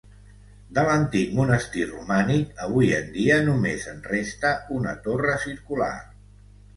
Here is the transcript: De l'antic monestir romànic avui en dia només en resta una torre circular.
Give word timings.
De 0.75 0.83
l'antic 0.85 1.33
monestir 1.39 1.83
romànic 1.89 2.63
avui 2.67 2.89
en 2.99 3.11
dia 3.17 3.37
només 3.49 3.85
en 3.91 3.99
resta 4.13 4.55
una 4.79 4.95
torre 5.09 5.37
circular. 5.45 5.91